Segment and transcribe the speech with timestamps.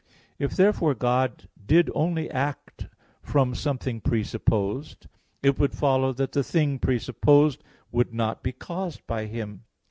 [0.39, 2.87] If therefore God did only act
[3.21, 5.05] from something presupposed,
[5.43, 9.65] it would follow that the thing presupposed would not be caused by Him.